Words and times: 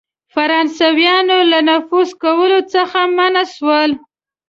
فرانسیویان 0.33 1.27
له 1.51 1.59
نفوذ 1.69 2.09
کولو 2.23 2.59
څخه 2.73 2.99
منع 3.17 3.43
سول. 3.55 3.91